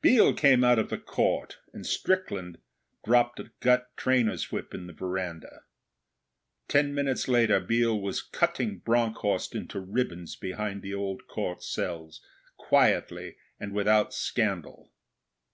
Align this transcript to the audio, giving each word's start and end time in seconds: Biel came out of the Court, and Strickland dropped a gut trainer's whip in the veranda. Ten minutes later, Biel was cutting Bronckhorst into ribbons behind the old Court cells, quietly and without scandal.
Biel 0.00 0.32
came 0.32 0.64
out 0.64 0.78
of 0.78 0.88
the 0.88 0.96
Court, 0.96 1.58
and 1.74 1.84
Strickland 1.84 2.56
dropped 3.04 3.38
a 3.38 3.50
gut 3.60 3.94
trainer's 3.94 4.50
whip 4.50 4.72
in 4.72 4.86
the 4.86 4.94
veranda. 4.94 5.64
Ten 6.66 6.94
minutes 6.94 7.28
later, 7.28 7.60
Biel 7.60 8.00
was 8.00 8.22
cutting 8.22 8.78
Bronckhorst 8.78 9.54
into 9.54 9.78
ribbons 9.78 10.34
behind 10.34 10.80
the 10.80 10.94
old 10.94 11.26
Court 11.26 11.62
cells, 11.62 12.22
quietly 12.56 13.36
and 13.60 13.74
without 13.74 14.14
scandal. 14.14 14.94